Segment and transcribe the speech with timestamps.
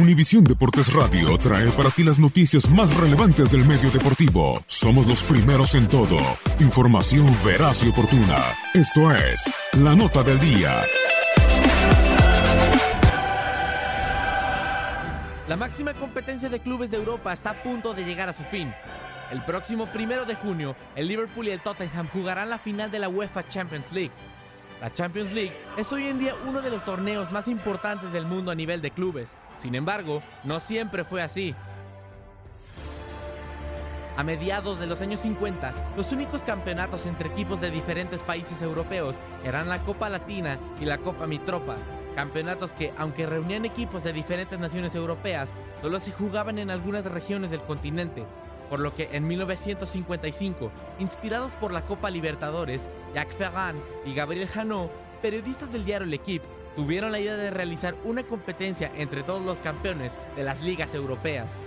[0.00, 4.62] Univisión Deportes Radio trae para ti las noticias más relevantes del medio deportivo.
[4.66, 6.16] Somos los primeros en todo.
[6.58, 8.38] Información veraz y oportuna.
[8.72, 10.82] Esto es La Nota del Día.
[15.46, 18.72] La máxima competencia de clubes de Europa está a punto de llegar a su fin.
[19.30, 23.08] El próximo primero de junio, el Liverpool y el Tottenham jugarán la final de la
[23.10, 24.12] UEFA Champions League.
[24.80, 28.50] La Champions League es hoy en día uno de los torneos más importantes del mundo
[28.50, 29.36] a nivel de clubes.
[29.58, 31.54] Sin embargo, no siempre fue así.
[34.16, 39.16] A mediados de los años 50, los únicos campeonatos entre equipos de diferentes países europeos
[39.44, 41.76] eran la Copa Latina y la Copa Mitropa.
[42.16, 45.52] Campeonatos que, aunque reunían equipos de diferentes naciones europeas,
[45.82, 48.24] solo se jugaban en algunas regiones del continente,
[48.70, 50.70] por lo que en 1955,
[51.00, 57.10] inspirados por la Copa Libertadores, Jacques Ferrand y Gabriel Janot, periodistas del diario L'Equipe, tuvieron
[57.10, 61.58] la idea de realizar una competencia entre todos los campeones de las ligas europeas.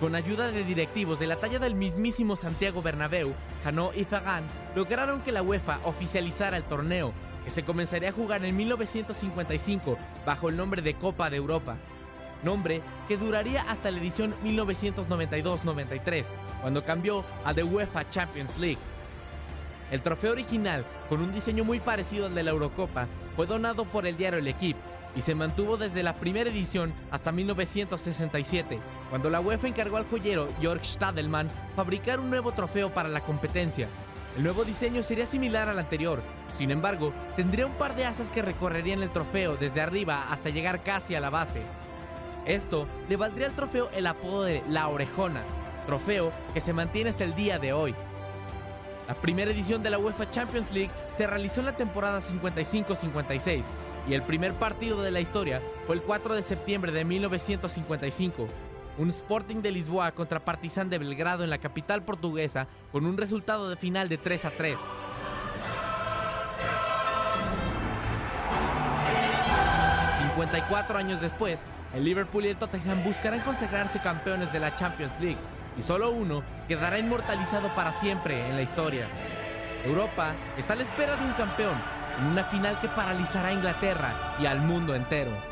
[0.00, 3.32] Con ayuda de directivos de la talla del mismísimo Santiago Bernabéu,
[3.62, 7.12] Janot y Ferrand lograron que la UEFA oficializara el torneo,
[7.44, 11.76] que se comenzaría a jugar en 1955 bajo el nombre de Copa de Europa
[12.42, 16.26] nombre que duraría hasta la edición 1992-93,
[16.60, 18.78] cuando cambió a The UEFA Champions League.
[19.90, 24.06] El trofeo original, con un diseño muy parecido al de la Eurocopa, fue donado por
[24.06, 24.80] el diario El Equipe
[25.14, 28.80] y se mantuvo desde la primera edición hasta 1967,
[29.10, 33.88] cuando la UEFA encargó al joyero Jörg Stadelmann fabricar un nuevo trofeo para la competencia.
[34.36, 36.22] El nuevo diseño sería similar al anterior,
[36.52, 40.82] sin embargo, tendría un par de asas que recorrerían el trofeo desde arriba hasta llegar
[40.82, 41.62] casi a la base.
[42.46, 45.44] Esto le valdría al trofeo el apodo de La Orejona,
[45.86, 47.94] trofeo que se mantiene hasta el día de hoy.
[49.06, 53.62] La primera edición de la UEFA Champions League se realizó en la temporada 55-56
[54.08, 58.48] y el primer partido de la historia fue el 4 de septiembre de 1955.
[58.98, 63.70] Un Sporting de Lisboa contra Partizan de Belgrado en la capital portuguesa con un resultado
[63.70, 64.78] de final de 3 a 3.
[70.42, 75.38] 54 años después, el Liverpool y el Tottenham buscarán consagrarse campeones de la Champions League
[75.78, 79.06] y solo uno quedará inmortalizado para siempre en la historia.
[79.84, 81.78] Europa está a la espera de un campeón
[82.18, 85.51] en una final que paralizará a Inglaterra y al mundo entero.